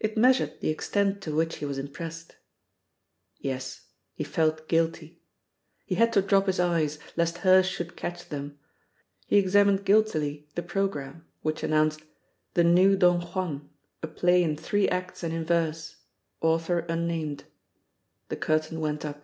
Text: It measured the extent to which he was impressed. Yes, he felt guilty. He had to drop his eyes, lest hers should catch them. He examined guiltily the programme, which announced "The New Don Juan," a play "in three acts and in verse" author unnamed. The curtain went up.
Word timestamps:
It 0.00 0.16
measured 0.16 0.62
the 0.62 0.70
extent 0.70 1.20
to 1.20 1.34
which 1.34 1.56
he 1.56 1.66
was 1.66 1.76
impressed. 1.76 2.36
Yes, 3.36 3.82
he 4.14 4.24
felt 4.24 4.66
guilty. 4.66 5.20
He 5.84 5.96
had 5.96 6.10
to 6.14 6.22
drop 6.22 6.46
his 6.46 6.58
eyes, 6.58 6.98
lest 7.18 7.36
hers 7.44 7.66
should 7.66 7.94
catch 7.94 8.30
them. 8.30 8.58
He 9.26 9.36
examined 9.36 9.84
guiltily 9.84 10.48
the 10.54 10.62
programme, 10.62 11.26
which 11.42 11.62
announced 11.62 12.00
"The 12.54 12.64
New 12.64 12.96
Don 12.96 13.20
Juan," 13.20 13.68
a 14.02 14.06
play 14.08 14.42
"in 14.42 14.56
three 14.56 14.88
acts 14.88 15.22
and 15.22 15.34
in 15.34 15.44
verse" 15.44 15.96
author 16.40 16.86
unnamed. 16.88 17.44
The 18.30 18.36
curtain 18.36 18.80
went 18.80 19.04
up. 19.04 19.22